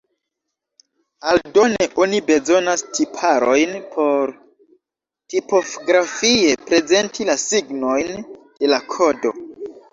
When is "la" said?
7.31-7.39, 8.77-8.85